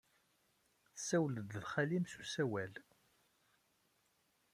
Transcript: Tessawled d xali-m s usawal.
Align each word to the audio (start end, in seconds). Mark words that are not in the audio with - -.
Tessawled 0.93 1.37
d 1.63 1.65
xali-m 1.71 2.05
s 2.07 2.13
usawal. 2.21 2.73